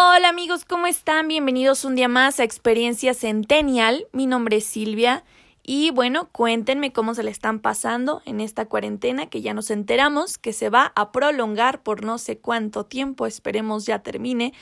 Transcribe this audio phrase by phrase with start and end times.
[0.00, 1.26] Hola amigos, ¿cómo están?
[1.26, 4.06] Bienvenidos un día más a Experiencia Centennial.
[4.12, 5.24] Mi nombre es Silvia
[5.64, 10.38] y bueno, cuéntenme cómo se le están pasando en esta cuarentena que ya nos enteramos
[10.38, 14.52] que se va a prolongar por no sé cuánto tiempo, esperemos ya termine.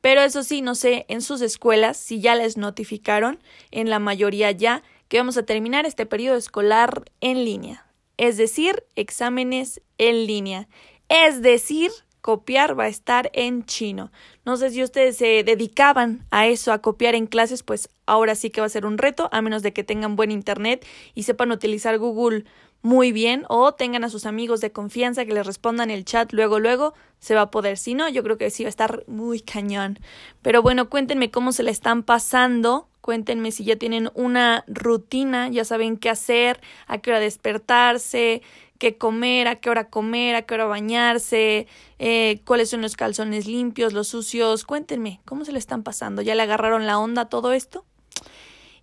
[0.00, 3.38] Pero eso sí, no sé en sus escuelas si ya les notificaron,
[3.72, 7.86] en la mayoría ya, que vamos a terminar este periodo escolar en línea.
[8.16, 10.68] Es decir, exámenes en línea.
[11.10, 11.90] Es decir,
[12.26, 14.10] copiar va a estar en chino.
[14.46, 18.50] No sé si ustedes se dedicaban a eso, a copiar en clases, pues ahora sí
[18.50, 21.50] que va a ser un reto, a menos de que tengan buen internet y sepan
[21.50, 22.44] utilizar Google
[22.80, 26.60] muy bien o tengan a sus amigos de confianza que les respondan el chat luego,
[26.60, 27.76] luego, se va a poder.
[27.76, 29.98] Si no, yo creo que sí va a estar muy cañón.
[30.42, 32.86] Pero bueno, cuéntenme cómo se le están pasando.
[33.00, 38.42] Cuéntenme si ya tienen una rutina, ya saben qué hacer, a qué hora despertarse,
[38.78, 41.66] qué comer, a qué hora comer, a qué hora bañarse,
[41.98, 44.64] eh, cuáles son los calzones limpios, los sucios.
[44.64, 46.22] Cuéntenme, ¿cómo se le están pasando?
[46.22, 47.84] ¿Ya le agarraron la onda a todo esto?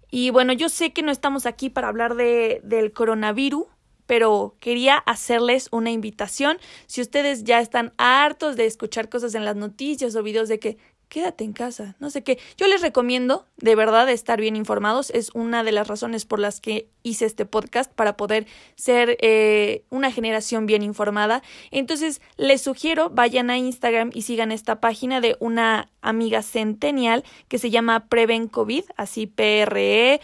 [0.10, 3.66] Y bueno, yo sé que no estamos aquí para hablar de, del coronavirus,
[4.06, 6.58] pero quería hacerles una invitación.
[6.86, 10.78] Si ustedes ya están hartos de escuchar cosas en las noticias o videos de que
[11.14, 12.40] quédate en casa, no sé qué.
[12.58, 15.12] Yo les recomiendo, de verdad, estar bien informados.
[15.12, 19.84] Es una de las razones por las que hice este podcast para poder ser eh,
[19.92, 21.44] una generación bien informada.
[21.70, 27.60] Entonces, les sugiero, vayan a Instagram y sigan esta página de una amiga centennial que
[27.60, 30.24] se llama Preven COVID, así P-R-E-V-E-N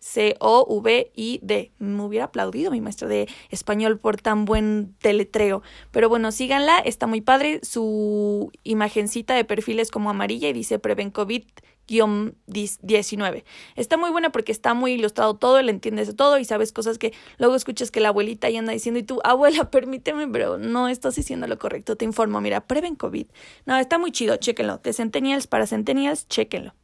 [0.00, 1.72] C-O-V-I-D.
[1.78, 5.62] Me hubiera aplaudido mi maestra de español por tan buen teletreo.
[5.90, 7.60] Pero bueno, síganla, está muy padre.
[7.62, 11.44] Su imagencita de perfil es como amarilla y dice Preven COVID
[11.90, 13.44] 19.
[13.74, 16.98] Está muy buena porque está muy ilustrado todo, le entiendes de todo y sabes cosas
[16.98, 20.88] que luego escuchas que la abuelita ya anda diciendo y tú, abuela, permíteme, pero no
[20.88, 23.26] estás diciendo lo correcto, te informo, mira, Preven COVID.
[23.66, 24.78] No, está muy chido, chéquenlo.
[24.78, 26.74] De Centennials para Centennials, chéquenlo.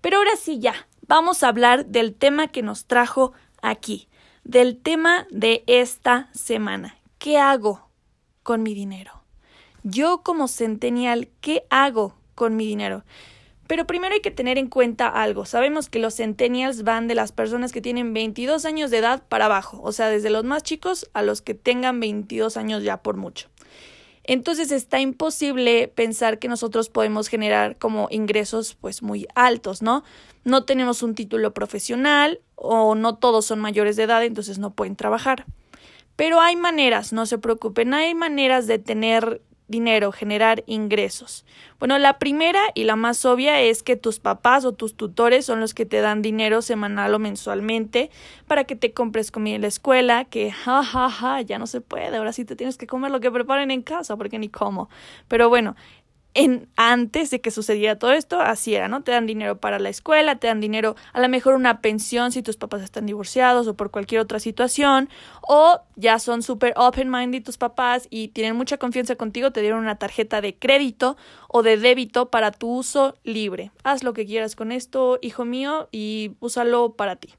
[0.00, 3.32] Pero ahora sí ya, vamos a hablar del tema que nos trajo
[3.62, 4.08] aquí,
[4.44, 6.96] del tema de esta semana.
[7.18, 7.88] ¿Qué hago
[8.42, 9.22] con mi dinero?
[9.82, 13.04] Yo como centennial, ¿qué hago con mi dinero?
[13.66, 15.46] Pero primero hay que tener en cuenta algo.
[15.46, 19.46] Sabemos que los centennials van de las personas que tienen 22 años de edad para
[19.46, 23.16] abajo, o sea, desde los más chicos a los que tengan 22 años ya por
[23.16, 23.48] mucho.
[24.24, 30.02] Entonces está imposible pensar que nosotros podemos generar como ingresos pues muy altos, ¿no?
[30.44, 34.96] No tenemos un título profesional o no todos son mayores de edad, entonces no pueden
[34.96, 35.44] trabajar.
[36.16, 41.44] Pero hay maneras, no se preocupen, hay maneras de tener dinero, generar ingresos.
[41.78, 45.60] Bueno, la primera y la más obvia es que tus papás o tus tutores son
[45.60, 48.10] los que te dan dinero semanal o mensualmente
[48.46, 51.80] para que te compres comida en la escuela, que ja, ja, ja, ya no se
[51.80, 54.88] puede, ahora sí te tienes que comer lo que preparen en casa porque ni como.
[55.28, 55.76] Pero bueno,
[56.34, 59.02] en, antes de que sucediera todo esto, así era, ¿no?
[59.02, 62.42] Te dan dinero para la escuela, te dan dinero, a lo mejor una pensión si
[62.42, 65.08] tus papás están divorciados o por cualquier otra situación,
[65.42, 69.96] o ya son súper open-minded tus papás y tienen mucha confianza contigo, te dieron una
[69.96, 71.16] tarjeta de crédito
[71.48, 73.70] o de débito para tu uso libre.
[73.84, 77.34] Haz lo que quieras con esto, hijo mío, y úsalo para ti.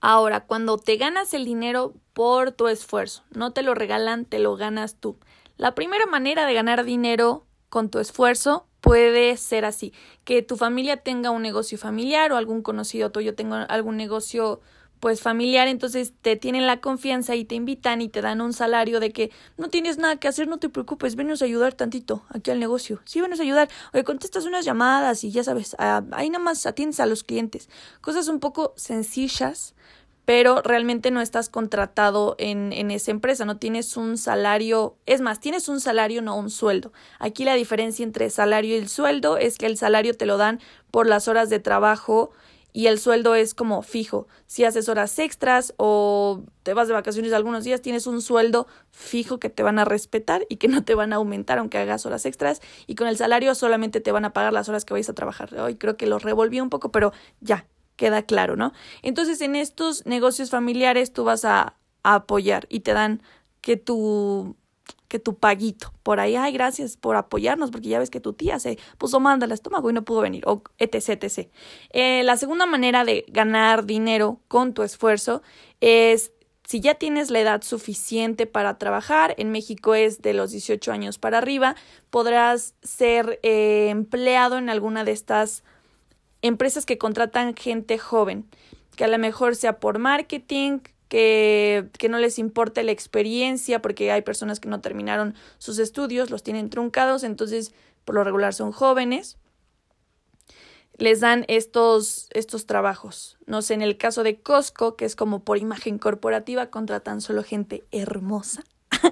[0.00, 4.56] Ahora, cuando te ganas el dinero por tu esfuerzo, no te lo regalan, te lo
[4.56, 5.18] ganas tú.
[5.56, 9.92] La primera manera de ganar dinero con tu esfuerzo puede ser así,
[10.24, 14.60] que tu familia tenga un negocio familiar o algún conocido tuyo tenga algún negocio
[15.00, 19.00] pues familiar, entonces te tienen la confianza y te invitan y te dan un salario
[19.00, 22.50] de que no tienes nada que hacer, no te preocupes, venos a ayudar tantito aquí
[22.50, 23.00] al negocio.
[23.04, 23.68] Sí, venos a ayudar.
[23.92, 27.68] Oye, contestas unas llamadas y ya sabes, ahí nada más atiendes a los clientes.
[28.00, 29.74] Cosas un poco sencillas,
[30.26, 35.40] pero realmente no estás contratado en, en, esa empresa, no tienes un salario, es más,
[35.40, 36.92] tienes un salario, no un sueldo.
[37.20, 40.60] Aquí la diferencia entre salario y el sueldo es que el salario te lo dan
[40.90, 42.32] por las horas de trabajo
[42.72, 44.26] y el sueldo es como fijo.
[44.46, 49.38] Si haces horas extras o te vas de vacaciones algunos días, tienes un sueldo fijo
[49.38, 52.26] que te van a respetar y que no te van a aumentar aunque hagas horas
[52.26, 55.14] extras y con el salario solamente te van a pagar las horas que vayas a
[55.14, 55.54] trabajar.
[55.58, 57.64] Hoy creo que lo revolví un poco, pero ya,
[57.96, 58.72] queda claro, ¿no?
[59.02, 61.74] Entonces, en estos negocios familiares tú vas a,
[62.08, 63.20] apoyar y te dan
[63.60, 64.54] que tu
[65.08, 65.92] que tu paguito.
[66.02, 69.38] Por ahí, ay, gracias por apoyarnos, porque ya ves que tu tía se puso mal
[69.38, 71.50] del estómago y no pudo venir, o etc, etc.
[71.90, 75.42] Eh, la segunda manera de ganar dinero con tu esfuerzo
[75.80, 76.32] es
[76.66, 81.18] si ya tienes la edad suficiente para trabajar, en México es de los 18 años
[81.18, 81.76] para arriba,
[82.10, 85.62] podrás ser eh, empleado en alguna de estas
[86.46, 88.46] empresas que contratan gente joven,
[88.96, 94.10] que a lo mejor sea por marketing, que, que, no les importe la experiencia, porque
[94.10, 97.72] hay personas que no terminaron sus estudios, los tienen truncados, entonces
[98.04, 99.36] por lo regular son jóvenes.
[100.98, 103.36] Les dan estos, estos trabajos.
[103.46, 107.42] No sé, en el caso de Costco, que es como por imagen corporativa, contratan solo
[107.42, 108.64] gente hermosa.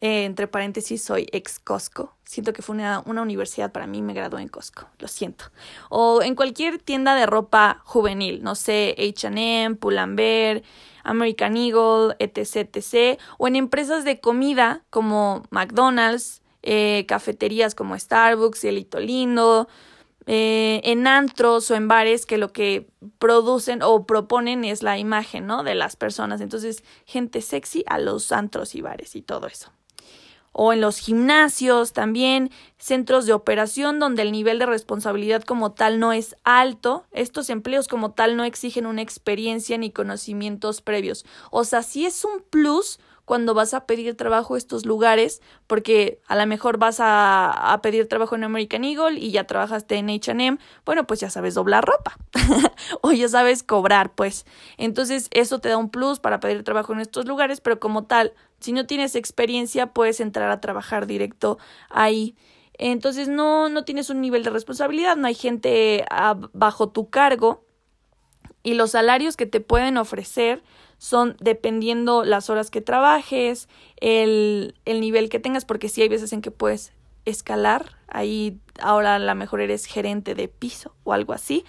[0.00, 2.14] Eh, entre paréntesis, soy ex Costco.
[2.24, 5.46] Siento que fue una, una universidad para mí, me gradué en Costco, lo siento.
[5.90, 10.62] O en cualquier tienda de ropa juvenil, no sé, HM, Pull&Bear,
[11.02, 13.18] American Eagle, etc, etc.
[13.38, 19.68] O en empresas de comida como McDonald's, eh, cafeterías como Starbucks, Cielito Lindo,
[20.26, 25.46] eh, en antros o en bares que lo que producen o proponen es la imagen,
[25.46, 25.64] ¿no?
[25.64, 26.40] De las personas.
[26.40, 29.72] Entonces, gente sexy a los antros y bares y todo eso
[30.52, 36.00] o en los gimnasios también, centros de operación donde el nivel de responsabilidad como tal
[36.00, 41.24] no es alto, estos empleos como tal no exigen una experiencia ni conocimientos previos.
[41.50, 42.98] O sea, sí es un plus
[43.28, 48.08] cuando vas a pedir trabajo a estos lugares, porque a lo mejor vas a, pedir
[48.08, 52.16] trabajo en American Eagle y ya trabajaste en HM, bueno, pues ya sabes doblar ropa
[53.02, 54.46] o ya sabes cobrar, pues.
[54.78, 58.32] Entonces eso te da un plus para pedir trabajo en estos lugares, pero como tal,
[58.60, 61.58] si no tienes experiencia, puedes entrar a trabajar directo
[61.90, 62.34] ahí.
[62.78, 66.06] Entonces no, no tienes un nivel de responsabilidad, no hay gente
[66.54, 67.62] bajo tu cargo
[68.62, 70.62] y los salarios que te pueden ofrecer
[70.98, 73.68] son dependiendo las horas que trabajes,
[74.00, 76.92] el, el nivel que tengas, porque sí hay veces en que puedes
[77.24, 81.64] escalar, ahí ahora a lo mejor eres gerente de piso o algo así,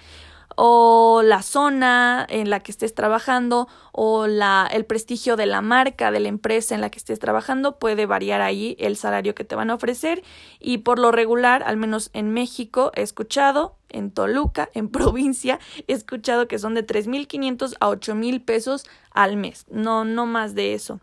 [0.61, 6.11] o la zona en la que estés trabajando o la, el prestigio de la marca
[6.11, 9.55] de la empresa en la que estés trabajando puede variar ahí el salario que te
[9.55, 10.21] van a ofrecer.
[10.59, 15.93] Y por lo regular, al menos en México, he escuchado, en Toluca, en provincia, he
[15.93, 20.99] escuchado que son de 3.500 a 8.000 pesos al mes, no, no más de eso.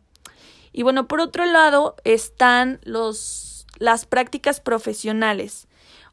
[0.75, 5.67] Y bueno, por otro lado están los, las prácticas profesionales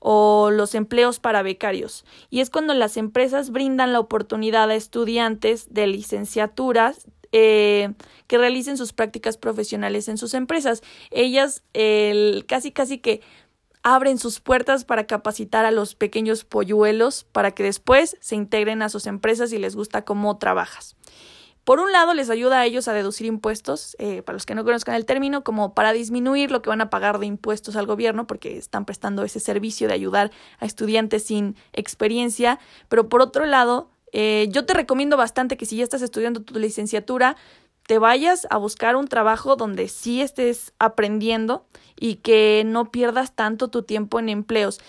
[0.05, 2.03] o los empleos para becarios.
[2.29, 7.93] Y es cuando las empresas brindan la oportunidad a estudiantes de licenciaturas eh,
[8.27, 10.83] que realicen sus prácticas profesionales en sus empresas.
[11.09, 13.21] Ellas el, casi casi que
[13.81, 18.89] abren sus puertas para capacitar a los pequeños polluelos para que después se integren a
[18.89, 20.97] sus empresas y les gusta cómo trabajas.
[21.63, 24.65] Por un lado, les ayuda a ellos a deducir impuestos, eh, para los que no
[24.65, 28.27] conozcan el término, como para disminuir lo que van a pagar de impuestos al gobierno,
[28.27, 32.59] porque están prestando ese servicio de ayudar a estudiantes sin experiencia.
[32.89, 36.59] Pero por otro lado, eh, yo te recomiendo bastante que si ya estás estudiando tu
[36.59, 37.37] licenciatura,
[37.87, 41.65] te vayas a buscar un trabajo donde sí estés aprendiendo
[41.99, 44.79] y que no pierdas tanto tu tiempo en empleos.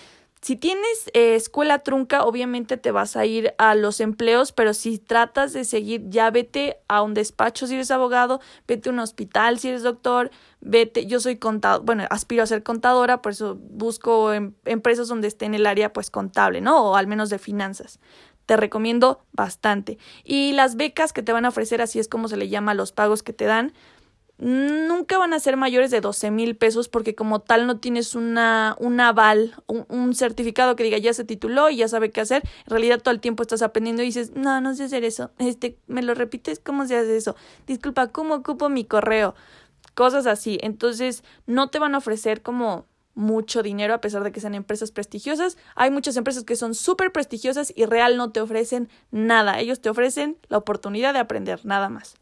[0.44, 4.98] Si tienes eh, escuela trunca, obviamente te vas a ir a los empleos, pero si
[4.98, 9.58] tratas de seguir, ya vete a un despacho si eres abogado, vete a un hospital
[9.58, 14.34] si eres doctor, vete, yo soy contador, bueno, aspiro a ser contadora, por eso busco
[14.34, 16.90] em, empresas donde esté en el área pues contable, ¿no?
[16.90, 17.98] O al menos de finanzas.
[18.44, 19.96] Te recomiendo bastante.
[20.24, 22.92] Y las becas que te van a ofrecer, así es como se le llama los
[22.92, 23.72] pagos que te dan,
[24.38, 28.76] nunca van a ser mayores de 12 mil pesos porque como tal no tienes una,
[28.80, 32.42] un aval, un, certificado que diga ya se tituló y ya sabe qué hacer.
[32.66, 35.30] En realidad todo el tiempo estás aprendiendo y dices, no, no sé hacer eso.
[35.38, 37.36] Este, me lo repites, ¿cómo se hace eso?
[37.66, 39.34] Disculpa, ¿cómo ocupo mi correo?
[39.94, 40.58] Cosas así.
[40.62, 44.90] Entonces no te van a ofrecer como mucho dinero a pesar de que sean empresas
[44.90, 45.56] prestigiosas.
[45.76, 49.60] Hay muchas empresas que son súper prestigiosas y real no te ofrecen nada.
[49.60, 52.16] Ellos te ofrecen la oportunidad de aprender, nada más.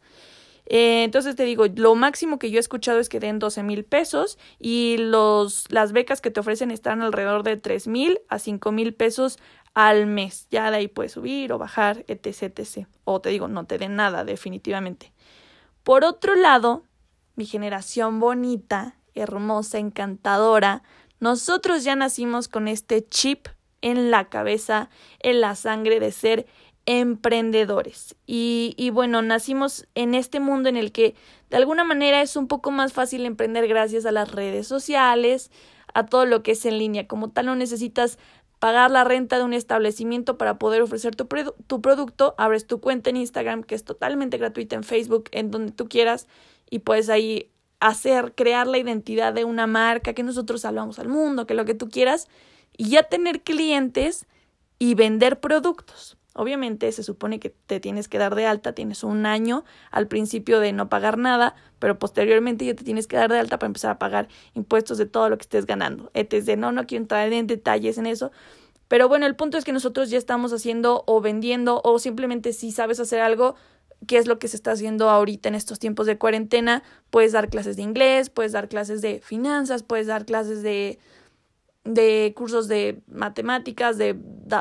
[0.65, 3.83] Eh, entonces te digo, lo máximo que yo he escuchado es que den 12 mil
[3.83, 8.71] pesos y los, las becas que te ofrecen están alrededor de 3 mil a 5
[8.71, 9.39] mil pesos
[9.73, 10.47] al mes.
[10.49, 12.87] Ya de ahí puedes subir o bajar, etc, etc.
[13.03, 15.11] O te digo, no te den nada, definitivamente.
[15.83, 16.83] Por otro lado,
[17.35, 20.83] mi generación bonita, hermosa, encantadora,
[21.19, 23.47] nosotros ya nacimos con este chip
[23.81, 24.89] en la cabeza,
[25.19, 26.47] en la sangre de ser
[26.85, 28.15] emprendedores.
[28.25, 31.15] Y, y, bueno, nacimos en este mundo en el que
[31.49, 35.51] de alguna manera es un poco más fácil emprender gracias a las redes sociales,
[35.93, 37.07] a todo lo que es en línea.
[37.07, 38.17] Como tal, no necesitas
[38.59, 41.27] pagar la renta de un establecimiento para poder ofrecer tu,
[41.67, 42.33] tu producto.
[42.37, 46.27] Abres tu cuenta en Instagram, que es totalmente gratuita, en Facebook, en donde tú quieras,
[46.69, 47.49] y puedes ahí
[47.81, 51.73] hacer, crear la identidad de una marca, que nosotros salvamos al mundo, que lo que
[51.73, 52.29] tú quieras,
[52.77, 54.25] y ya tener clientes
[54.79, 56.17] y vender productos.
[56.33, 60.59] Obviamente se supone que te tienes que dar de alta, tienes un año al principio
[60.59, 63.91] de no pagar nada, pero posteriormente ya te tienes que dar de alta para empezar
[63.91, 66.11] a pagar impuestos de todo lo que estés ganando.
[66.13, 68.31] de no, no quiero entrar en detalles en eso,
[68.87, 72.71] pero bueno, el punto es que nosotros ya estamos haciendo o vendiendo o simplemente si
[72.71, 73.55] sabes hacer algo,
[74.07, 77.49] qué es lo que se está haciendo ahorita en estos tiempos de cuarentena, puedes dar
[77.49, 80.99] clases de inglés, puedes dar clases de finanzas, puedes dar clases de
[81.83, 84.15] de cursos de matemáticas, de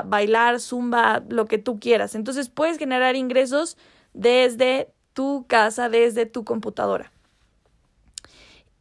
[0.07, 2.15] bailar, zumba, lo que tú quieras.
[2.15, 3.77] Entonces puedes generar ingresos
[4.13, 7.13] desde tu casa, desde tu computadora.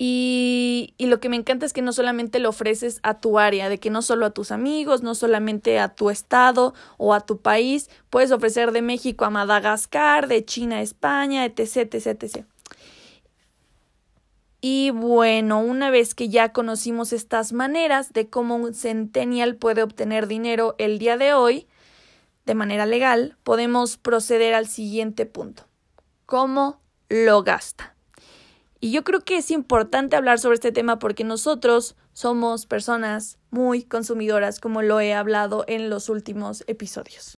[0.04, 3.70] Y, y, lo que me encanta es que no solamente lo ofreces a tu área,
[3.70, 7.38] de que no solo a tus amigos, no solamente a tu estado o a tu
[7.38, 12.46] país, puedes ofrecer de México a Madagascar, de China a España, etc, etc, etc.
[14.62, 20.28] Y bueno, una vez que ya conocimos estas maneras de cómo un centennial puede obtener
[20.28, 21.68] dinero el día de hoy,
[22.46, 25.68] de manera legal, podemos proceder al siguiente punto.
[26.28, 27.96] ¿Cómo lo gasta?
[28.80, 33.84] Y yo creo que es importante hablar sobre este tema porque nosotros somos personas muy
[33.84, 37.38] consumidoras, como lo he hablado en los últimos episodios.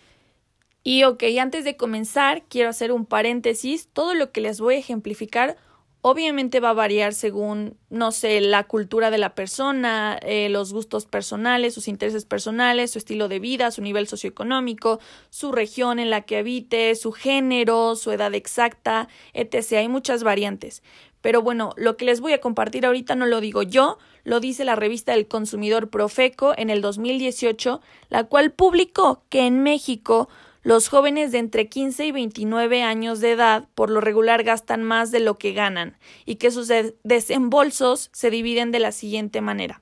[0.84, 3.90] Y ok, antes de comenzar, quiero hacer un paréntesis.
[3.94, 5.58] Todo lo que les voy a ejemplificar
[6.04, 11.06] Obviamente va a variar según, no sé, la cultura de la persona, eh, los gustos
[11.06, 16.22] personales, sus intereses personales, su estilo de vida, su nivel socioeconómico, su región en la
[16.22, 19.74] que habite, su género, su edad exacta, etc.
[19.74, 20.82] Hay muchas variantes.
[21.22, 24.66] Pero bueno, lo que les voy a compartir ahorita no lo digo yo, lo dice
[24.66, 27.80] la revista del consumidor Profeco en el 2018,
[28.10, 30.30] la cual publicó que en México
[30.64, 35.12] los jóvenes de entre 15 y 29 años de edad por lo regular gastan más
[35.12, 36.72] de lo que ganan y que sus
[37.04, 39.82] desembolsos se dividen de la siguiente manera.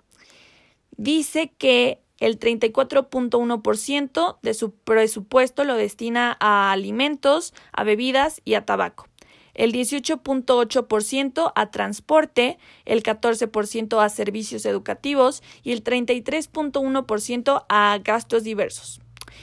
[0.96, 8.66] Dice que el 34.1% de su presupuesto lo destina a alimentos, a bebidas y a
[8.66, 9.08] tabaco.
[9.54, 19.02] El 18.8% a transporte, el 14% a servicios educativos y el 33.1% a gastos diversos.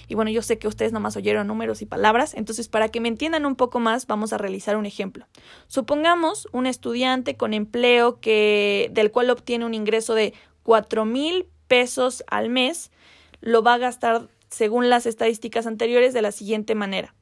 [0.08, 3.08] Y bueno, yo sé que ustedes nomás oyeron números y palabras, entonces para que me
[3.08, 5.26] entiendan un poco más, vamos a realizar un ejemplo.
[5.66, 12.24] Supongamos un estudiante con empleo que, del cual obtiene un ingreso de cuatro mil pesos
[12.28, 12.90] al mes,
[13.40, 17.14] lo va a gastar, según las estadísticas anteriores, de la siguiente manera.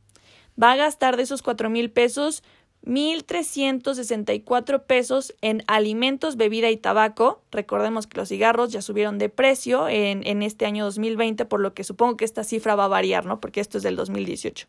[0.61, 2.43] Va a gastar de esos cuatro mil pesos
[2.85, 7.41] 1.364 pesos en alimentos, bebida y tabaco.
[7.51, 11.85] Recordemos que los cigarros ya subieron de precio en, este año 2020, por lo que
[11.85, 13.41] supongo que esta cifra va a variar, ¿no?
[13.41, 14.67] Porque esto es del 2018.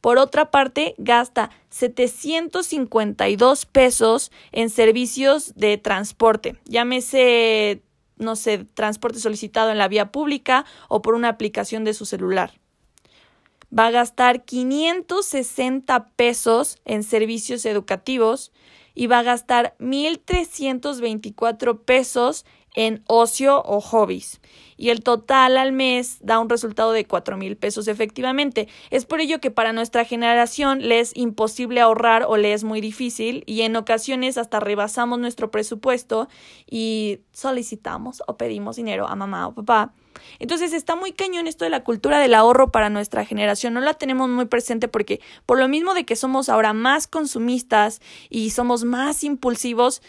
[0.00, 7.82] Por otra parte, gasta 752 pesos en servicios de transporte, llámese,
[8.16, 12.52] no sé, transporte solicitado en la vía pública o por una aplicación de su celular
[13.76, 18.52] va a gastar 560 pesos en servicios educativos
[18.94, 24.40] y va a gastar 1.324 pesos en ocio o hobbies.
[24.76, 28.68] Y el total al mes da un resultado de cuatro mil pesos efectivamente.
[28.90, 32.80] Es por ello que para nuestra generación le es imposible ahorrar o le es muy
[32.80, 36.28] difícil y en ocasiones hasta rebasamos nuestro presupuesto
[36.70, 39.92] y solicitamos o pedimos dinero a mamá o papá
[40.38, 43.74] entonces está muy cañón esto de la cultura del ahorro para nuestra generación.
[43.74, 48.00] No la tenemos muy presente porque por lo mismo de que somos ahora más consumistas
[48.30, 50.02] y somos más impulsivos,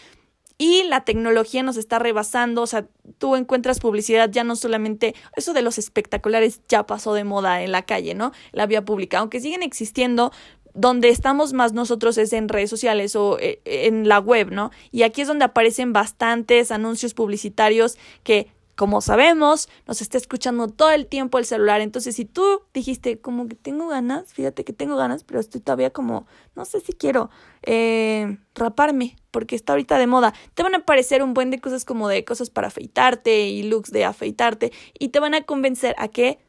[0.57, 2.87] y la tecnología nos está rebasando, o sea,
[3.19, 7.71] tú encuentras publicidad ya no solamente, eso de los espectaculares ya pasó de moda en
[7.71, 8.31] la calle, ¿no?
[8.53, 10.31] La vía pública, aunque siguen existiendo,
[10.73, 14.71] donde estamos más nosotros es en redes sociales o eh, en la web, ¿no?
[14.91, 20.91] Y aquí es donde aparecen bastantes anuncios publicitarios que como sabemos, nos está escuchando todo
[20.91, 21.81] el tiempo el celular.
[21.81, 25.89] Entonces, si tú dijiste como que tengo ganas, fíjate que tengo ganas, pero estoy todavía
[25.89, 27.31] como, no sé si quiero
[27.63, 30.33] eh, raparme, porque está ahorita de moda.
[30.53, 33.91] Te van a aparecer un buen de cosas como de cosas para afeitarte y looks
[33.91, 36.39] de afeitarte y te van a convencer a que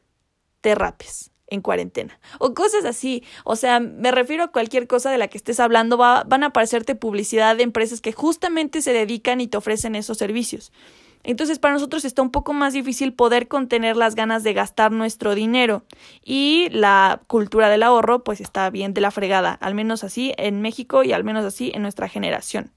[0.61, 3.23] te rapes en cuarentena o cosas así.
[3.43, 6.47] O sea, me refiero a cualquier cosa de la que estés hablando, va, van a
[6.47, 10.71] aparecerte publicidad de empresas que justamente se dedican y te ofrecen esos servicios.
[11.23, 15.35] Entonces para nosotros está un poco más difícil poder contener las ganas de gastar nuestro
[15.35, 15.83] dinero
[16.23, 20.61] y la cultura del ahorro pues está bien de la fregada, al menos así en
[20.61, 22.71] México y al menos así en nuestra generación.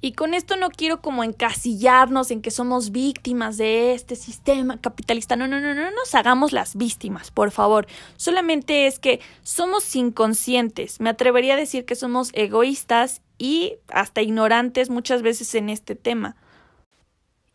[0.00, 5.34] Y con esto no quiero como encasillarnos en que somos víctimas de este sistema capitalista.
[5.34, 7.88] No, no, no, no nos hagamos las víctimas, por favor.
[8.16, 11.00] Solamente es que somos inconscientes.
[11.00, 16.36] Me atrevería a decir que somos egoístas y hasta ignorantes muchas veces en este tema.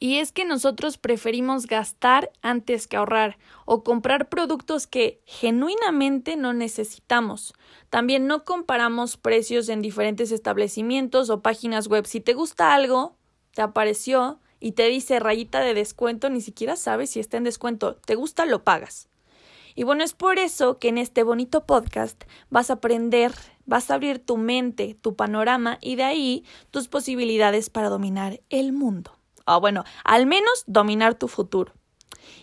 [0.04, 6.52] Y es que nosotros preferimos gastar antes que ahorrar o comprar productos que genuinamente no
[6.52, 7.54] necesitamos.
[7.90, 12.06] También no comparamos precios en diferentes establecimientos o páginas web.
[12.06, 13.16] Si te gusta algo,
[13.54, 17.96] te apareció y te dice rayita de descuento, ni siquiera sabes si está en descuento.
[17.96, 19.08] Te gusta, lo pagas.
[19.74, 23.32] Y bueno, es por eso que en este bonito podcast vas a aprender,
[23.66, 28.74] vas a abrir tu mente, tu panorama y de ahí tus posibilidades para dominar el
[28.74, 31.74] mundo o bueno, al menos dominar tu futuro.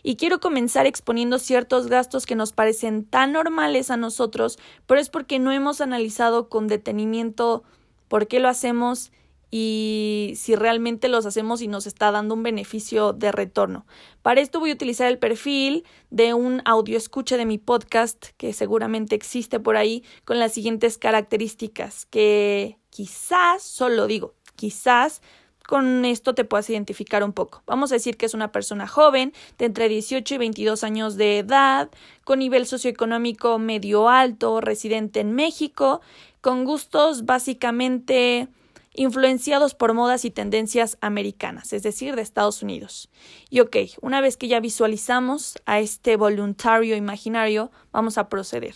[0.03, 5.11] Y quiero comenzar exponiendo ciertos gastos que nos parecen tan normales a nosotros, pero es
[5.11, 7.63] porque no hemos analizado con detenimiento
[8.09, 9.13] por qué lo hacemos
[9.51, 13.85] y si realmente los hacemos y nos está dando un beneficio de retorno.
[14.23, 18.53] Para esto voy a utilizar el perfil de un audio escucha de mi podcast que
[18.53, 25.21] seguramente existe por ahí con las siguientes características que quizás, solo digo, quizás
[25.71, 27.63] con esto te puedas identificar un poco.
[27.65, 31.39] Vamos a decir que es una persona joven, de entre 18 y 22 años de
[31.39, 31.91] edad,
[32.25, 36.01] con nivel socioeconómico medio alto, residente en México,
[36.41, 38.49] con gustos básicamente
[38.95, 43.09] influenciados por modas y tendencias americanas, es decir, de Estados Unidos.
[43.49, 48.75] Y ok, una vez que ya visualizamos a este voluntario imaginario, vamos a proceder.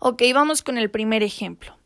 [0.00, 1.77] Ok, vamos con el primer ejemplo.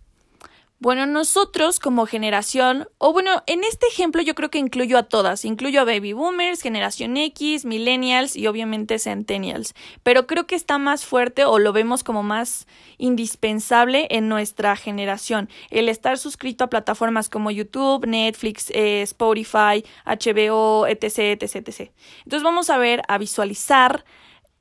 [0.83, 5.45] Bueno, nosotros como generación, o bueno, en este ejemplo yo creo que incluyo a todas,
[5.45, 11.05] incluyo a baby boomers, generación X, millennials y obviamente centennials, pero creo que está más
[11.05, 12.67] fuerte o lo vemos como más
[12.99, 20.89] indispensable en nuestra generación, el estar suscrito a plataformas como YouTube, Netflix, eh, Spotify, HBO,
[20.89, 21.93] etc, etc, etc.
[22.25, 24.05] Entonces vamos a ver, a visualizar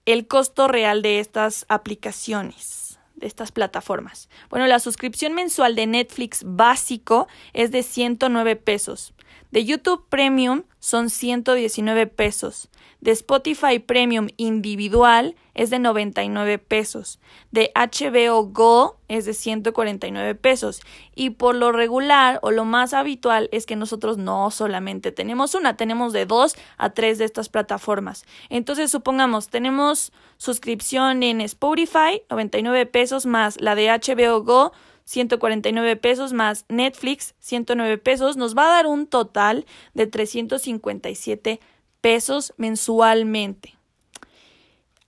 [0.05, 2.80] el costo real de estas aplicaciones
[3.21, 4.29] de estas plataformas.
[4.49, 9.13] Bueno, la suscripción mensual de Netflix básico es de 109 pesos.
[9.51, 12.69] De YouTube Premium son 119 pesos.
[13.01, 17.19] De Spotify Premium individual es de 99 pesos.
[17.51, 20.81] De HBO Go es de 149 pesos.
[21.15, 25.75] Y por lo regular o lo más habitual es que nosotros no solamente tenemos una,
[25.75, 28.23] tenemos de dos a tres de estas plataformas.
[28.49, 34.71] Entonces, supongamos, tenemos suscripción en Spotify, 99 pesos más la de HBO Go,
[35.05, 41.59] 149 pesos más Netflix, 109 pesos, nos va a dar un total de 357
[42.01, 43.77] pesos mensualmente.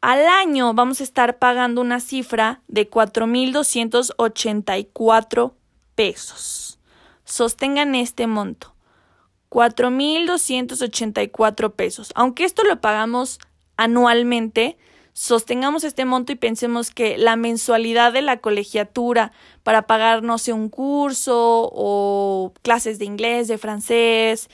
[0.02, 5.54] Al año vamos a estar pagando una cifra de 4.284
[5.96, 6.78] pesos.
[7.24, 8.74] Sostengan este monto.
[9.50, 12.12] 4.284 pesos.
[12.16, 13.40] Aunque esto lo pagamos
[13.78, 14.78] anualmente,
[15.13, 19.32] sostengamos este monto y pensemos que la mensualidad de la colegiatura
[19.63, 24.49] para pagar, no sé, un curso o clases de inglés, de francés,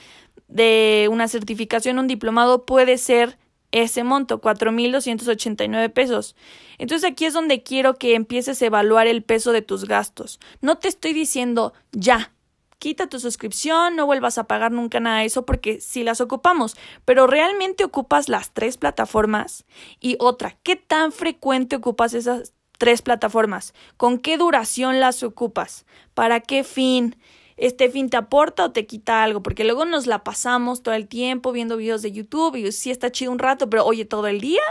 [0.48, 3.38] de una certificación, un diplomado, puede ser
[3.72, 6.36] ese monto, 4.289 pesos.
[6.78, 10.40] Entonces aquí es donde quiero que empieces a evaluar el peso de tus gastos.
[10.62, 12.34] No te estoy diciendo ya,
[12.80, 16.76] quita tu suscripción, no vuelvas a pagar nunca nada de eso porque sí las ocupamos,
[17.06, 19.66] pero realmente ocupas las tres plataformas
[20.00, 23.74] y otra, ¿qué tan frecuente ocupas esas tres plataformas?
[23.98, 25.86] ¿Con qué duración las ocupas?
[26.14, 27.16] ¿Para qué fin?
[27.60, 31.08] este fin te aporta o te quita algo, porque luego nos la pasamos todo el
[31.08, 34.40] tiempo viendo videos de YouTube y sí está chido un rato, pero oye, todo el
[34.40, 34.62] día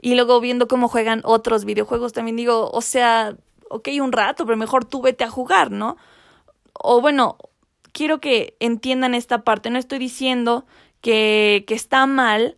[0.00, 3.36] y luego viendo cómo juegan otros videojuegos también digo, o sea,
[3.70, 5.96] ok, un rato, pero mejor tú vete a jugar, ¿no?
[6.80, 7.38] O bueno,
[7.92, 10.66] quiero que entiendan esta parte, no estoy diciendo
[11.00, 12.56] que, que está mal,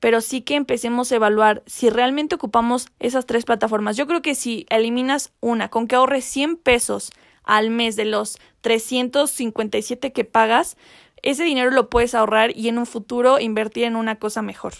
[0.00, 3.96] pero sí que empecemos a evaluar si realmente ocupamos esas tres plataformas.
[3.96, 7.12] Yo creo que si eliminas una, con que ahorres 100 pesos
[7.44, 10.76] al mes de los 357 que pagas,
[11.22, 14.74] ese dinero lo puedes ahorrar y en un futuro invertir en una cosa mejor.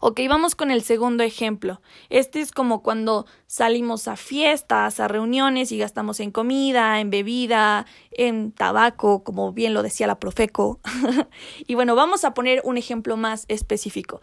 [0.00, 1.80] Ok, vamos con el segundo ejemplo.
[2.08, 7.86] Este es como cuando salimos a fiestas, a reuniones y gastamos en comida, en bebida,
[8.10, 10.80] en tabaco, como bien lo decía la Profeco.
[11.66, 14.20] y bueno, vamos a poner un ejemplo más específico.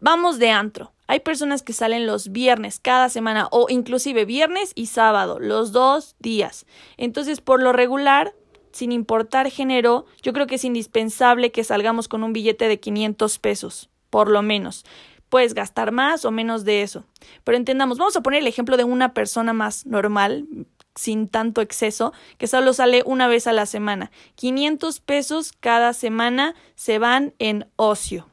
[0.00, 0.92] Vamos de antro.
[1.06, 6.16] Hay personas que salen los viernes cada semana o inclusive viernes y sábado, los dos
[6.18, 6.66] días.
[6.96, 8.34] Entonces, por lo regular,
[8.72, 13.38] sin importar género, yo creo que es indispensable que salgamos con un billete de 500
[13.38, 14.86] pesos por lo menos.
[15.28, 17.04] Puedes gastar más o menos de eso.
[17.44, 20.46] Pero entendamos, vamos a poner el ejemplo de una persona más normal,
[20.94, 24.10] sin tanto exceso, que solo sale una vez a la semana.
[24.36, 28.26] 500 pesos cada semana se van en ocio.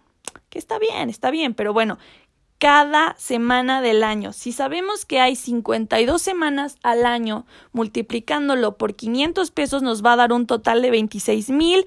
[0.49, 1.97] Que está bien, está bien, pero bueno,
[2.63, 4.31] cada semana del año.
[4.31, 10.15] Si sabemos que hay 52 semanas al año, multiplicándolo por 500 pesos nos va a
[10.15, 11.85] dar un total de 26 mil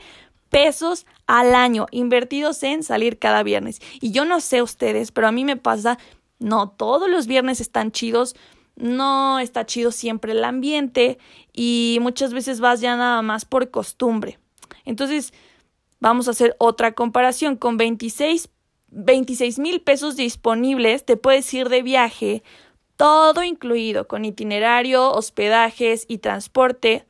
[0.57, 3.83] pesos al año invertidos en salir cada viernes.
[4.01, 5.99] Y yo no sé ustedes, pero a mí me pasa,
[6.39, 8.35] no todos los viernes están chidos,
[8.75, 11.19] no está chido siempre el ambiente
[11.53, 14.39] y muchas veces vas ya nada más por costumbre.
[14.87, 15.35] Entonces,
[16.01, 18.49] vamos a hacer otra comparación con 26
[18.89, 22.43] 26 mil pesos disponibles, te puedes ir de viaje,
[22.97, 27.05] todo incluido, con itinerario, hospedajes y transporte,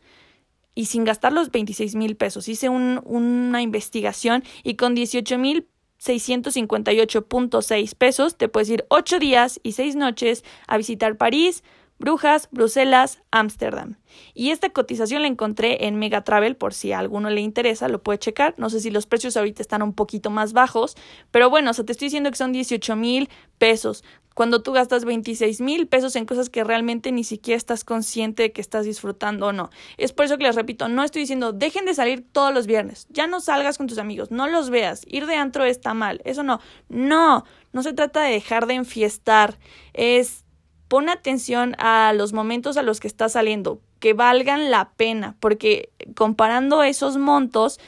[0.76, 2.46] y sin gastar los 26 mil pesos.
[2.48, 5.66] Hice una investigación y con 18 mil
[5.98, 11.64] 658.6 pesos te puedes ir 8 días y 6 noches a visitar París,
[11.98, 13.96] Brujas, Bruselas, Ámsterdam.
[14.34, 18.02] Y esta cotización la encontré en Mega Travel por si a alguno le interesa, lo
[18.02, 18.54] puede checar.
[18.58, 20.94] No sé si los precios ahorita están un poquito más bajos,
[21.30, 24.04] pero bueno, o sea, te estoy diciendo que son 18 mil pesos.
[24.36, 28.52] Cuando tú gastas 26 mil pesos en cosas que realmente ni siquiera estás consciente de
[28.52, 29.70] que estás disfrutando o no.
[29.96, 33.06] Es por eso que les repito, no estoy diciendo dejen de salir todos los viernes,
[33.08, 36.42] ya no salgas con tus amigos, no los veas, ir de antro está mal, eso
[36.42, 39.56] no, no, no se trata de dejar de enfiestar,
[39.94, 40.44] es
[40.86, 45.88] pon atención a los momentos a los que estás saliendo, que valgan la pena, porque
[46.14, 47.80] comparando esos montos,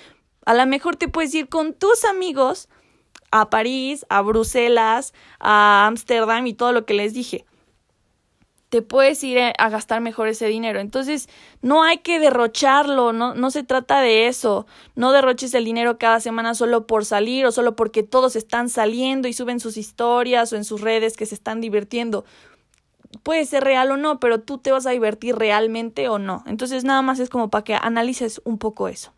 [0.47, 2.71] a lo mejor te puedes ir con tus amigos
[3.31, 7.45] a París, a Bruselas, a Ámsterdam y todo lo que les dije.
[8.69, 10.79] Te puedes ir a gastar mejor ese dinero.
[10.79, 11.31] Entonces,
[11.63, 14.67] no hay que derrocharlo, no, no se trata de eso.
[14.95, 19.27] No derroches el dinero cada semana solo por salir o solo porque todos están saliendo
[19.27, 22.27] y suben sus historias o en sus redes que se están divirtiendo
[23.23, 26.43] puede ser real o no, pero tú te vas a divertir realmente o no.
[26.47, 29.13] Entonces nada más es como para que analices un poco eso.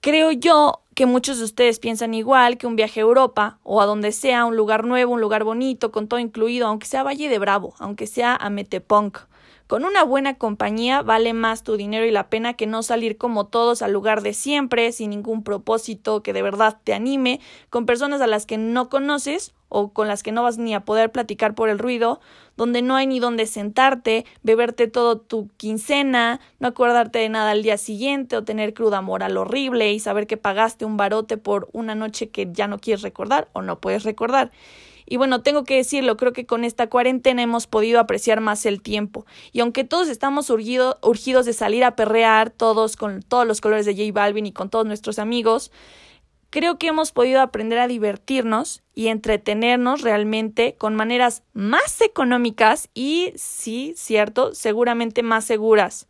[0.00, 3.86] Creo yo que muchos de ustedes piensan igual que un viaje a Europa o a
[3.86, 7.38] donde sea, un lugar nuevo, un lugar bonito, con todo incluido, aunque sea Valle de
[7.38, 9.18] Bravo, aunque sea a Metepunk.
[9.66, 13.46] Con una buena compañía vale más tu dinero y la pena que no salir como
[13.46, 18.22] todos al lugar de siempre, sin ningún propósito que de verdad te anime, con personas
[18.22, 21.54] a las que no conoces o con las que no vas ni a poder platicar
[21.54, 22.20] por el ruido,
[22.56, 27.62] donde no hay ni dónde sentarte, beberte todo tu quincena, no acordarte de nada al
[27.62, 31.94] día siguiente o tener cruda moral horrible y saber que pagaste un barote por una
[31.94, 34.50] noche que ya no quieres recordar o no puedes recordar.
[35.06, 38.82] Y bueno, tengo que decirlo, creo que con esta cuarentena hemos podido apreciar más el
[38.82, 39.24] tiempo.
[39.52, 43.94] Y aunque todos estamos urgidos de salir a perrear, todos con todos los colores de
[43.94, 45.70] J Balvin y con todos nuestros amigos,
[46.56, 53.34] creo que hemos podido aprender a divertirnos y entretenernos realmente con maneras más económicas y,
[53.36, 56.06] sí, cierto, seguramente más seguras.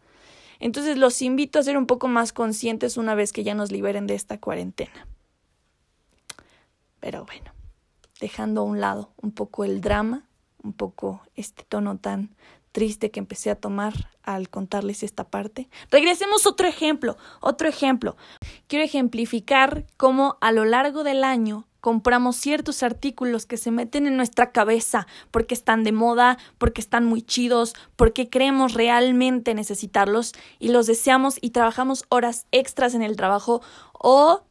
[0.60, 4.06] Entonces los invito a ser un poco más conscientes una vez que ya nos liberen
[4.06, 5.08] de esta cuarentena.
[7.00, 7.50] Pero bueno,
[8.20, 10.28] dejando a un lado un poco el drama,
[10.62, 12.36] un poco este tono tan
[12.76, 15.70] triste que empecé a tomar al contarles esta parte.
[15.90, 18.18] Regresemos otro ejemplo, otro ejemplo.
[18.66, 24.18] Quiero ejemplificar cómo a lo largo del año compramos ciertos artículos que se meten en
[24.18, 30.68] nuestra cabeza porque están de moda, porque están muy chidos, porque creemos realmente necesitarlos y
[30.68, 33.62] los deseamos y trabajamos horas extras en el trabajo
[33.94, 34.42] o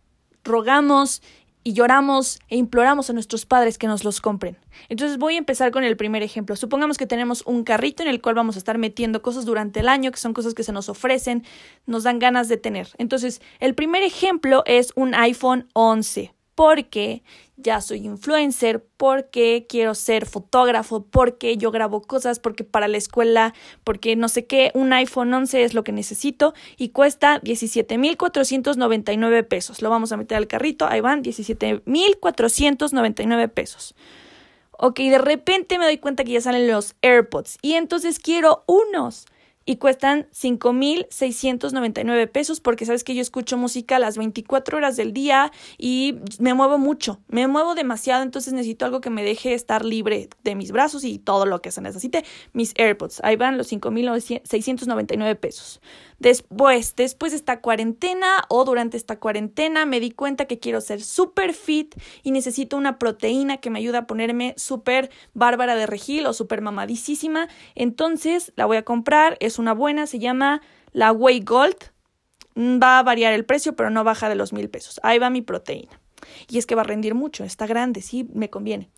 [0.44, 1.22] rogamos
[1.66, 4.56] y lloramos e imploramos a nuestros padres que nos los compren.
[4.88, 6.56] Entonces voy a empezar con el primer ejemplo.
[6.56, 9.90] Supongamos que tenemos un carrito en el cual vamos a estar metiendo cosas durante el
[9.90, 11.44] año, que son cosas que se nos ofrecen,
[11.88, 12.90] nos dan ganas de tener.
[13.00, 17.22] Entonces, el primer ejemplo es un iPhone 11 porque
[17.58, 23.54] ya soy influencer, porque quiero ser fotógrafo, porque yo grabo cosas, porque para la escuela,
[23.84, 29.82] porque no sé qué, un iPhone 11 es lo que necesito y cuesta 17,499 pesos.
[29.82, 33.96] Lo vamos a meter al carrito, ahí van, 17,499 pesos.
[34.78, 39.26] Ok, de repente me doy cuenta que ya salen los AirPods y entonces quiero unos
[39.66, 45.52] y cuestan 5,699 pesos porque sabes que yo escucho música las 24 horas del día
[45.78, 50.30] y me muevo mucho, me muevo demasiado, entonces necesito algo que me deje estar libre
[50.44, 52.24] de mis brazos y todo lo que se necesite.
[52.54, 55.82] Mis AirPods, ahí van los 5,699 pesos.
[56.20, 61.02] Después, después de esta cuarentena o durante esta cuarentena me di cuenta que quiero ser
[61.02, 66.26] súper fit y necesito una proteína que me ayude a ponerme súper bárbara de regil
[66.26, 67.50] o súper mamadísima.
[67.76, 71.78] Entonces la voy a comprar, una buena, se llama la Whey Gold.
[72.56, 75.00] Mm, va a variar el precio, pero no baja de los mil pesos.
[75.04, 76.00] Ahí va mi proteína.
[76.48, 78.90] Y es que va a rendir mucho, está grande, sí, me conviene.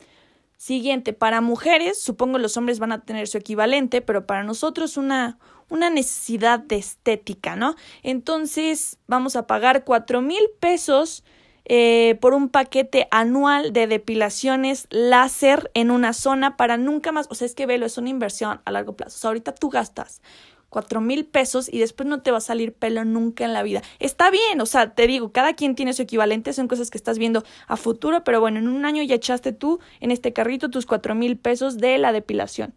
[0.58, 5.38] Siguiente, para mujeres, supongo los hombres van a tener su equivalente, pero para nosotros una,
[5.70, 7.76] una necesidad de estética, ¿no?
[8.02, 11.24] Entonces vamos a pagar cuatro mil pesos
[11.70, 17.36] eh, por un paquete anual de depilaciones láser en una zona para nunca más, o
[17.36, 19.18] sea, es que velo, es una inversión a largo plazo.
[19.18, 20.22] O sea, ahorita tú gastas
[20.70, 23.82] cuatro mil pesos y después no te va a salir pelo nunca en la vida.
[24.00, 27.18] Está bien, o sea, te digo, cada quien tiene su equivalente, son cosas que estás
[27.18, 30.86] viendo a futuro, pero bueno, en un año ya echaste tú en este carrito tus
[30.86, 32.74] cuatro mil pesos de la depilación.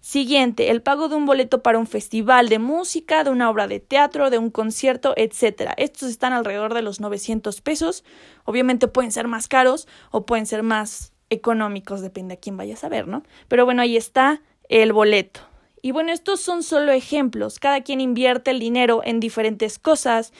[0.00, 3.80] Siguiente, el pago de un boleto para un festival de música, de una obra de
[3.80, 5.72] teatro, de un concierto, etc.
[5.76, 8.02] Estos están alrededor de los 900 pesos.
[8.44, 12.88] Obviamente pueden ser más caros o pueden ser más económicos, depende a quién vayas a
[12.88, 13.22] ver, ¿no?
[13.48, 15.40] Pero bueno, ahí está el boleto.
[15.82, 17.58] Y bueno, estos son solo ejemplos.
[17.58, 20.32] Cada quien invierte el dinero en diferentes cosas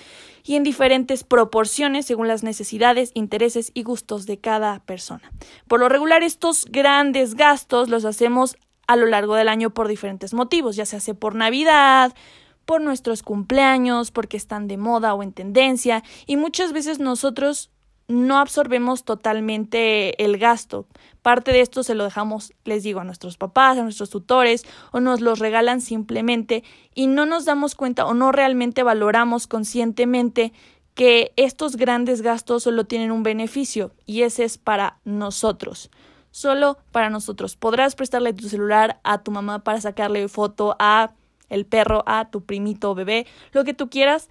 [0.45, 5.33] y en diferentes proporciones según las necesidades, intereses y gustos de cada persona.
[5.67, 8.57] Por lo regular, estos grandes gastos los hacemos
[8.91, 12.13] a lo largo del año por diferentes motivos, ya se hace por Navidad,
[12.65, 17.71] por nuestros cumpleaños, porque están de moda o en tendencia, y muchas veces nosotros
[18.09, 20.87] no absorbemos totalmente el gasto.
[21.23, 24.99] Parte de esto se lo dejamos, les digo, a nuestros papás, a nuestros tutores, o
[24.99, 30.53] nos los regalan simplemente y no nos damos cuenta o no realmente valoramos conscientemente
[30.97, 35.93] que estos grandes gastos solo tienen un beneficio y ese es para nosotros.
[36.31, 37.57] Solo para nosotros.
[37.57, 41.13] Podrás prestarle tu celular a tu mamá para sacarle foto a
[41.49, 44.29] el perro, a tu primito bebé, lo que tú quieras,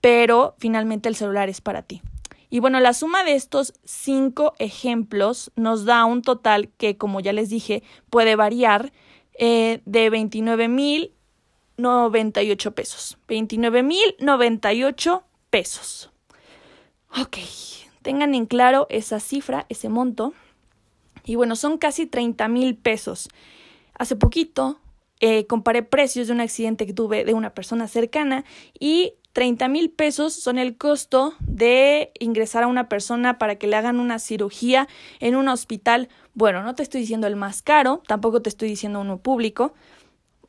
[0.00, 2.02] pero finalmente el celular es para ti.
[2.50, 7.32] Y bueno, la suma de estos cinco ejemplos nos da un total que, como ya
[7.32, 8.92] les dije, puede variar
[9.38, 11.12] eh, de 29 mil
[11.76, 13.18] 98 pesos.
[13.28, 16.10] 29 mil 98 pesos.
[17.20, 17.38] Ok,
[18.02, 20.32] tengan en claro esa cifra, ese monto.
[21.28, 23.28] Y bueno, son casi 30 mil pesos.
[23.94, 24.80] Hace poquito
[25.20, 28.44] eh, comparé precios de un accidente que tuve de una persona cercana
[28.80, 33.76] y 30 mil pesos son el costo de ingresar a una persona para que le
[33.76, 34.88] hagan una cirugía
[35.20, 36.08] en un hospital.
[36.32, 39.74] Bueno, no te estoy diciendo el más caro, tampoco te estoy diciendo uno público,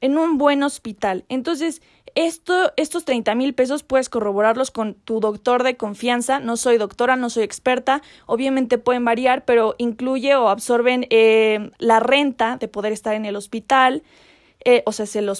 [0.02, 1.26] en un buen hospital.
[1.30, 1.82] Entonces,
[2.16, 6.40] esto, estos 30 mil pesos puedes corroborarlos con tu doctor de confianza.
[6.40, 8.02] No soy doctora, no soy experta.
[8.26, 13.36] Obviamente pueden variar, pero incluye o absorben eh, la renta de poder estar en el
[13.36, 14.04] hospital,
[14.66, 15.32] eh, o sea, es el,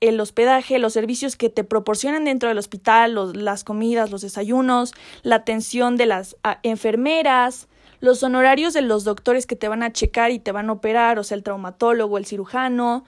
[0.00, 4.92] el hospedaje, los servicios que te proporcionan dentro del hospital, las comidas, los desayunos,
[5.22, 7.68] la atención de las ah, enfermeras,
[8.00, 11.18] los honorarios de los doctores que te van a checar y te van a operar,
[11.18, 13.04] o sea, el traumatólogo, el cirujano.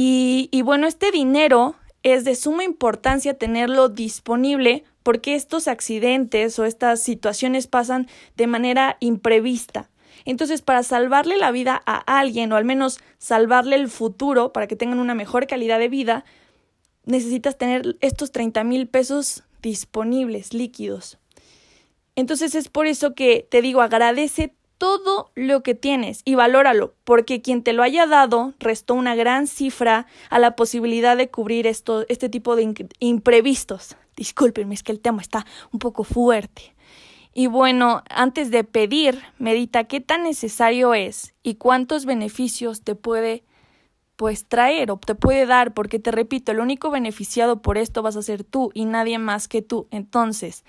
[0.00, 7.02] Y, bueno, este dinero es de suma importancia tenerlo disponible porque estos accidentes o estas
[7.02, 8.06] situaciones pasan
[8.36, 9.90] de manera imprevista.
[10.24, 14.76] Entonces, para salvarle la vida a alguien, o al menos salvarle el futuro, para que
[14.76, 16.24] tengan una mejor calidad de vida,
[17.04, 21.18] necesitas tener estos 30 mil pesos disponibles, líquidos.
[22.14, 27.42] Entonces es por eso que te digo, agradece todo lo que tienes y valóralo, porque
[27.42, 32.06] quien te lo haya dado restó una gran cifra a la posibilidad de cubrir esto,
[32.08, 33.96] este tipo de imprevistos.
[34.16, 36.74] Discúlpenme, es que el tema está un poco fuerte.
[37.34, 43.44] Y bueno, antes de pedir, medita qué tan necesario es y cuántos beneficios te puede
[44.16, 48.16] pues traer o te puede dar, porque te repito, el único beneficiado por esto vas
[48.16, 49.86] a ser tú y nadie más que tú.
[49.92, 50.64] Entonces,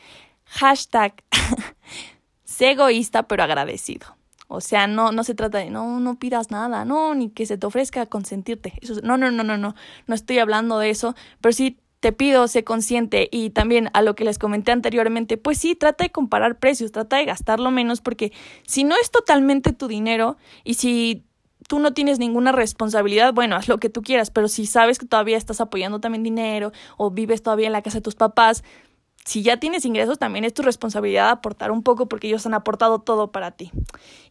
[0.45, 1.23] hashtag,
[2.49, 4.17] sé egoísta pero agradecido.
[4.47, 7.57] O sea, no, no se trata de no, no pidas nada, no, ni que se
[7.57, 8.73] te ofrezca consentirte.
[8.81, 9.75] Eso, no, no, no, no, no,
[10.07, 14.15] no estoy hablando de eso, pero sí te pido, sé consciente y también a lo
[14.15, 18.31] que les comenté anteriormente, pues sí, trata de comparar precios, trata de gastarlo menos porque
[18.65, 21.25] si no es totalmente tu dinero y si
[21.67, 25.05] tú no tienes ninguna responsabilidad, bueno, haz lo que tú quieras, pero si sabes que
[25.05, 28.63] todavía estás apoyando también dinero o vives todavía en la casa de tus papás,
[29.25, 32.99] si ya tienes ingresos, también es tu responsabilidad aportar un poco porque ellos han aportado
[32.99, 33.71] todo para ti.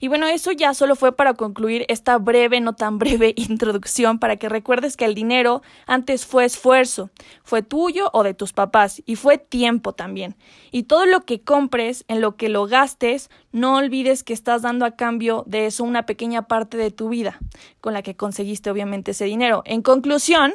[0.01, 4.37] Y bueno, eso ya solo fue para concluir esta breve, no tan breve introducción para
[4.37, 7.11] que recuerdes que el dinero antes fue esfuerzo,
[7.45, 10.35] fue tuyo o de tus papás y fue tiempo también.
[10.73, 14.85] Y todo lo que compres, en lo que lo gastes, no olvides que estás dando
[14.85, 17.39] a cambio de eso una pequeña parte de tu vida,
[17.81, 19.63] con la que conseguiste obviamente ese dinero.
[19.65, 20.55] En conclusión,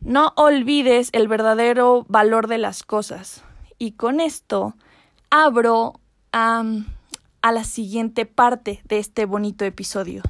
[0.00, 3.42] no olvides el verdadero valor de las cosas.
[3.84, 4.74] Y con esto
[5.28, 6.00] abro
[6.32, 6.62] a
[7.42, 10.22] la siguiente parte de este bonito episodio.